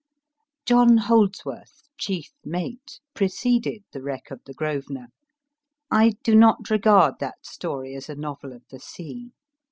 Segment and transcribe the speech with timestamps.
[0.65, 5.09] John Holdsworth: Chief Mate/ preceded * The Wreck of the" Grosvenor."
[5.91, 9.29] I do not regard that story as a novel of the sea.